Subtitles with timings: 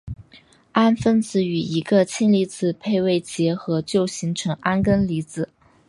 [0.73, 5.47] 氨分子与一个氢离子配位结合就形成铵根离子。